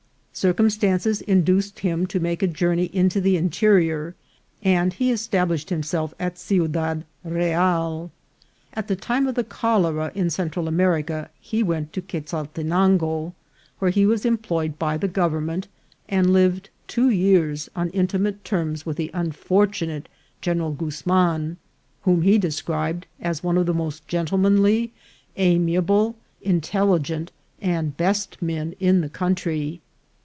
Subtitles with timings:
[0.33, 4.15] Circumstances induced him to make a journey into the interior,
[4.63, 8.11] and he established himself at Ciudad Real.
[8.73, 13.33] At the time of the cholera in Central America he went to Quezaltenango,
[13.77, 15.67] where he was employed by the government,
[16.09, 20.07] and lived two years on intimate terms with the unfortunate
[20.39, 21.57] General Guzman,
[22.03, 24.91] whom he de scribed as one of the most gentlemanly,
[25.35, 27.29] amiable, intel ligent,
[27.61, 29.81] and best men in the country.